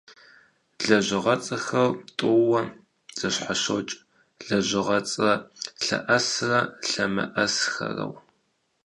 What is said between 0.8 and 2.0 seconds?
Лэжьыгъэцӏэхэр